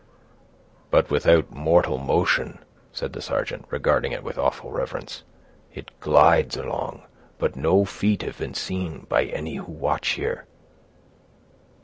"But 0.89 1.11
without 1.11 1.51
mortal 1.51 1.99
motion," 1.99 2.57
said 2.91 3.13
the 3.13 3.21
sergeant, 3.21 3.65
regarding 3.69 4.13
it 4.13 4.23
with 4.23 4.35
awful 4.35 4.71
reverence. 4.71 5.21
"It 5.75 5.91
glides 5.99 6.57
along, 6.57 7.03
but 7.37 7.55
no 7.55 7.85
feet 7.85 8.23
have 8.23 8.39
been 8.39 8.55
seen 8.55 9.05
by 9.09 9.25
any 9.25 9.57
who 9.57 9.71
watch 9.71 10.13
here." 10.13 10.45